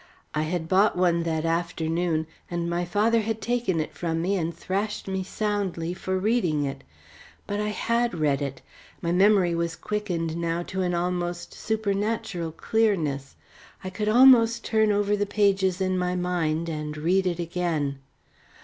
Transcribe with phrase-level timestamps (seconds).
[0.33, 4.51] I had bought one that afternoon, and my father had taken it from me and
[4.51, 6.83] thrashed me soundly for reading it.
[7.45, 8.63] But I had read it!
[8.99, 13.35] My memory was quickened now to an almost supernatural clearness.
[13.83, 17.99] I could almost turn over the pages in my mind and read it again.